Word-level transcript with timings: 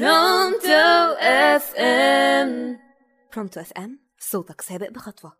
برونتو 0.00 1.14
FM 1.20 2.78
برونتو 3.34 3.60
FM 3.60 3.98
صوتك 4.18 4.60
سابق 4.60 4.90
بخطوة. 4.90 5.32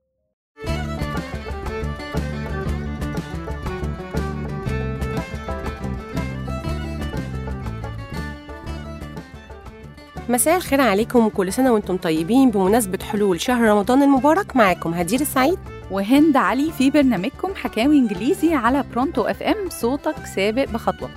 مساء 10.28 10.56
الخير 10.56 10.80
عليكم 10.80 11.26
وكل 11.26 11.52
سنة 11.52 11.72
وأنتم 11.72 11.96
طيبين 11.96 12.50
بمناسبة 12.50 13.04
حلول 13.04 13.40
شهر 13.40 13.68
رمضان 13.68 14.02
المبارك 14.02 14.56
معاكم 14.56 14.94
هدير 14.94 15.20
السعيد. 15.20 15.58
وهند 15.90 16.36
علي 16.36 16.72
في 16.72 16.90
برنامجكم 16.90 17.54
حكاوي 17.54 17.98
إنجليزي 17.98 18.54
على 18.54 18.84
برونتو 18.92 19.22
FM 19.22 19.70
صوتك 19.70 20.26
سابق 20.34 20.64
بخطوة. 20.64 21.10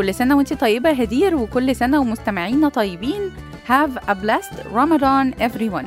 كل 0.00 0.14
سنة 0.14 0.36
وانت 0.36 0.52
طيبة 0.54 0.88
يا 0.90 1.04
هدير 1.04 1.34
وكل 1.34 1.76
سنة 1.76 2.00
ومستمعينا 2.00 2.68
طيبين. 2.68 3.32
Have 3.68 3.90
a 4.08 4.14
blessed 4.14 4.56
Ramadan 4.74 5.40
everyone. 5.42 5.84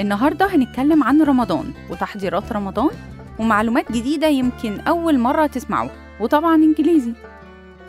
النهارده 0.00 0.46
هنتكلم 0.46 1.04
عن 1.04 1.22
رمضان 1.22 1.72
وتحضيرات 1.90 2.52
رمضان 2.52 2.90
ومعلومات 3.38 3.92
جديدة 3.92 4.26
يمكن 4.26 4.80
أول 4.80 5.18
مرة 5.18 5.46
تسمعوها. 5.46 5.90
وطبعا 6.20 6.54
إنجليزي. 6.54 7.12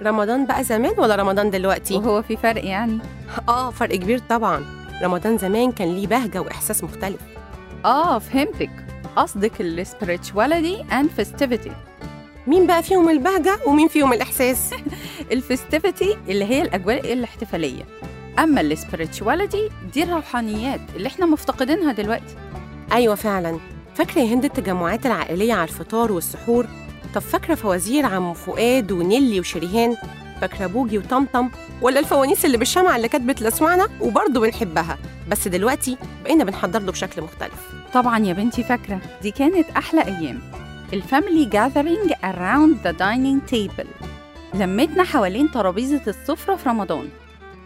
رمضان 0.03 0.45
بقى 0.45 0.63
زمان 0.63 0.94
ولا 0.98 1.16
رمضان 1.16 1.49
دلوقتي؟ 1.49 1.95
وهو 1.95 2.22
في 2.22 2.38
فرق 2.38 2.66
يعني. 2.66 2.99
آه 3.49 3.70
فرق 3.70 3.95
كبير 3.95 4.20
طبعا. 4.20 4.66
رمضان 5.03 5.38
زمان 5.38 5.72
كان 5.72 5.88
ليه 5.95 6.08
بهجة 6.08 6.41
وإحساس 6.41 6.83
مختلف. 6.83 7.22
آه 7.86 8.20
فهمتك. 8.20 8.72
قصدك 9.16 9.61
ال 9.61 9.86
spirituality 9.88 10.91
and 10.91 11.22
festivity. 11.22 11.72
مين 12.47 12.67
بقى 12.67 12.83
فيهم 12.83 13.09
البهجة 13.09 13.58
ومين 13.67 13.88
فيهم 13.88 14.13
الإحساس؟ 14.13 14.70
ال 15.31 15.40
festivity 15.40 16.17
اللي 16.30 16.45
هي 16.45 16.62
الأجواء 16.62 17.13
الاحتفالية. 17.13 17.84
أما 18.39 18.62
ال 18.61 18.71
spirituality 18.71 19.91
دي 19.94 20.03
الروحانيات 20.03 20.81
اللي 20.95 21.08
إحنا 21.08 21.26
مفتقدينها 21.26 21.91
دلوقتي. 21.91 22.36
أيوة 22.92 23.16
فعلا. 23.16 23.59
فاكرة 23.95 24.22
يا 24.22 24.33
هند 24.33 24.45
التجمعات 24.45 25.05
العائلية 25.05 25.53
على 25.53 25.64
الفطار 25.64 26.11
والسحور؟ 26.11 26.67
طب 27.16 27.22
فاكرة 27.22 27.55
فوازير 27.55 28.05
عم 28.05 28.33
فؤاد 28.33 28.92
ونيلي 28.92 29.39
وشريهان؟ 29.39 29.95
فاكرة 30.42 30.67
بوجي 30.67 30.97
وطمطم؟ 30.97 31.50
ولا 31.81 32.00
الفوانيس 32.00 32.45
اللي 32.45 32.58
بالشمع 32.58 32.95
اللي 32.95 33.08
كانت 33.08 33.30
بتلسعنا؟ 33.30 33.88
وبرضه 34.02 34.39
بنحبها. 34.39 34.98
بس 35.30 35.48
دلوقتي 35.48 35.98
بقينا 36.23 36.44
بنحضر 36.44 36.80
له 36.80 36.92
بشكل 36.92 37.22
مختلف. 37.22 37.72
طبعا 37.94 38.20
يا 38.20 38.33
بنتي 38.33 38.64
فاكرة 38.64 39.02
دي 39.22 39.31
كانت 39.31 39.70
أحلى 39.70 40.05
أيام. 40.05 40.39
ال 40.94 41.02
family 41.02 41.50
gathering 41.50 42.09
around 42.09 42.88
the 42.88 42.92
dining 42.92 43.53
table. 43.53 44.11
لمتنا 44.53 45.03
حوالين 45.03 45.52
ترابيزة 45.52 46.02
السفرة 46.07 46.55
في 46.55 46.69
رمضان. 46.69 47.09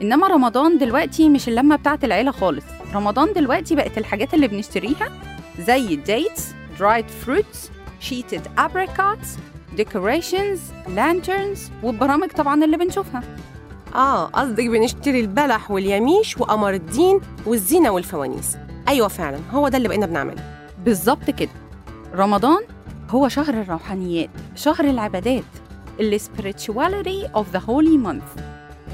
إنما 0.01 0.27
رمضان 0.27 0.77
دلوقتي 0.77 1.29
مش 1.29 1.47
اللمة 1.47 1.75
بتاعت 1.75 2.03
العيلة 2.03 2.31
خالص. 2.31 2.65
رمضان 2.93 3.33
دلوقتي 3.33 3.75
بقت 3.75 3.97
الحاجات 3.97 4.33
اللي 4.33 4.47
بنشتريها 4.47 5.09
زي 5.59 5.93
ال 5.93 6.03
dates 6.03 6.53
dried 6.79 7.05
fruits 7.25 7.69
sheeted 8.09 8.41
apricots 8.59 9.27
decorations 9.77 10.59
lanterns 10.95 11.59
والبرامج 11.83 12.31
طبعا 12.31 12.63
اللي 12.63 12.77
بنشوفها. 12.77 13.23
آه 13.95 14.25
قصدك 14.25 14.67
بنشتري 14.67 15.19
البلح 15.19 15.71
واليميش 15.71 16.37
وقمر 16.37 16.73
الدين 16.73 17.21
والزينة 17.45 17.89
والفوانيس. 17.89 18.57
أيوة 18.87 19.07
فعلا 19.07 19.39
هو 19.51 19.67
ده 19.67 19.77
اللي 19.77 19.87
بقينا 19.87 20.05
بنعمله. 20.05 20.65
بالظبط 20.85 21.29
كده. 21.29 21.49
رمضان 22.15 22.61
هو 23.09 23.27
شهر 23.27 23.53
الروحانيات 23.53 24.29
شهر 24.55 24.85
العبادات. 24.85 25.43
ال 25.99 26.19
spirituality 26.19 27.27
of 27.39 27.45
the 27.55 27.59
holy 27.59 27.97
month. 28.07 28.41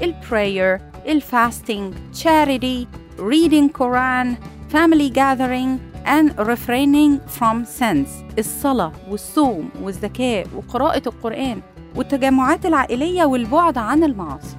ال 0.02 0.14
prayer 0.30 0.80
ال 1.06 1.22
fasting 1.22 1.94
charity 2.22 2.86
reading 3.18 3.68
Quran 3.80 4.36
family 4.72 5.10
gathering 5.10 5.70
and 6.06 6.26
refraining 6.38 7.20
from 7.38 7.64
sins. 7.80 8.08
الصلاة 8.38 8.92
والصوم 9.10 9.70
والزكاة 9.82 10.44
وقراءة 10.56 11.02
القرآن 11.08 11.60
والتجمعات 11.96 12.66
العائلية 12.66 13.24
والبعد 13.24 13.78
عن 13.78 14.04
المعاصي. 14.04 14.56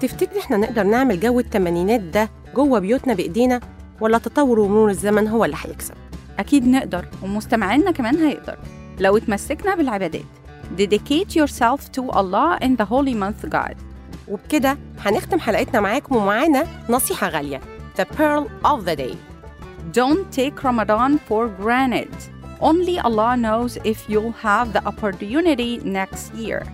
تفتكري 0.00 0.38
إحنا 0.38 0.56
نقدر 0.56 0.82
نعمل 0.82 1.20
جو 1.20 1.40
التمانينات 1.40 2.00
ده 2.00 2.30
جوه 2.54 2.78
بيوتنا 2.78 3.14
بإيدينا 3.14 3.60
ولا 4.00 4.18
تطور 4.18 4.60
ومرور 4.60 4.90
الزمن 4.90 5.28
هو 5.28 5.44
اللي 5.44 5.56
هيكسب؟ 5.60 5.94
أكيد 6.38 6.66
نقدر 6.68 7.04
ومستمعينا 7.22 7.90
كمان 7.90 8.16
هيقدر. 8.16 8.58
لو 9.00 9.16
اتمسكنا 9.16 9.74
بالعبادات 9.74 10.22
Dedicate 10.76 11.34
yourself 11.34 11.90
to 11.92 12.10
Allah 12.10 12.58
in 12.62 12.76
the 12.76 12.84
holy 12.84 13.14
month 13.14 13.48
God 13.50 13.76
وبكده 14.28 14.78
هنختم 14.98 15.40
حلقتنا 15.40 15.80
معاكم 15.80 16.16
ومعانا 16.16 16.66
نصيحة 16.88 17.28
غالية 17.28 17.60
The 18.00 18.04
Pearl 18.04 18.44
of 18.64 18.84
the 18.84 18.96
Day 18.96 19.16
Don't 19.92 20.30
take 20.36 20.62
Ramadan 20.64 21.18
for 21.28 21.48
granted 21.62 22.14
Only 22.60 22.98
Allah 22.98 23.36
knows 23.36 23.78
if 23.84 23.98
you'll 24.10 24.36
have 24.42 24.72
the 24.72 24.82
opportunity 24.86 25.78
next 25.84 26.34
year 26.34 26.66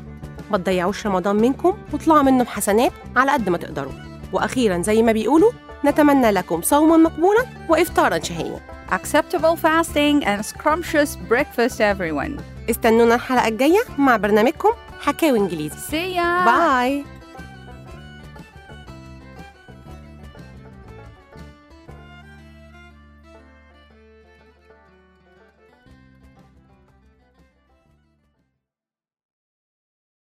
ما 0.51 0.59
تضيعوش 0.59 1.07
رمضان 1.07 1.37
منكم 1.37 1.75
واطلعوا 1.93 2.23
منه 2.23 2.45
بحسنات 2.45 2.93
على 3.17 3.33
قد 3.33 3.49
ما 3.49 3.59
تقدروا 3.59 3.93
وأخيرا 4.33 4.83
زي 4.83 5.03
ما 5.03 5.13
بيقولوا 5.13 5.51
نتمنى 5.85 6.31
لكم 6.31 6.63
صوما 6.63 6.97
مقبولا 6.97 7.45
وإفطارا 7.69 8.19
شهيا 8.19 8.61
Acceptable 8.91 9.57
fasting 9.57 10.25
and 10.25 10.45
scrumptious 10.45 11.17
breakfast 11.29 11.81
everyone 11.81 12.56
استنونا 12.71 13.15
الحلقة 13.15 13.49
الجاية 13.49 13.81
مع 13.99 14.17
برنامجكم 14.17 14.69
حكاوي 15.01 15.39
إنجليزي 15.39 16.15
ya! 16.17 16.45
باي 16.47 17.05